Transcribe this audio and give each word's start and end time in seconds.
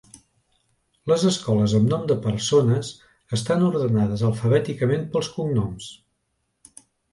Les 1.11 1.25
escoles 1.31 1.75
amb 1.79 1.91
nom 1.95 2.07
de 2.13 2.17
persones 2.23 2.89
estan 3.39 3.67
ordenades 3.69 4.25
alfabèticament 4.33 5.07
pels 5.15 5.33
cognoms. 5.39 5.93